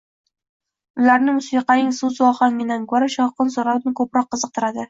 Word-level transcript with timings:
Ularni 1.03 1.35
musiqaning 1.35 1.93
so`zu 1.99 2.25
ohangidan 2.31 2.89
ko`ra 2.95 3.13
shovqin-suroni 3.19 3.97
ko`proq 4.01 4.31
qiziqtiradi 4.35 4.79